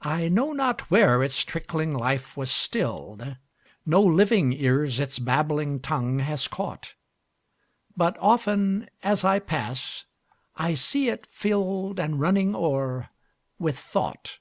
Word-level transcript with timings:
I 0.00 0.28
know 0.28 0.52
not 0.52 0.92
where 0.92 1.20
its 1.20 1.44
trickling 1.44 1.92
life 1.92 2.36
was 2.36 2.52
still'd; 2.52 3.34
No 3.84 4.00
living 4.00 4.52
ears 4.52 5.00
its 5.00 5.18
babbling 5.18 5.80
tongue 5.80 6.20
has 6.20 6.46
caught; 6.46 6.94
But 7.96 8.16
often, 8.20 8.88
as 9.02 9.24
I 9.24 9.40
pass, 9.40 10.04
I 10.54 10.74
see 10.74 11.08
it 11.08 11.26
fill'dAnd 11.32 12.20
running 12.20 12.54
o'er 12.54 13.08
with 13.58 13.76
thought. 13.76 14.38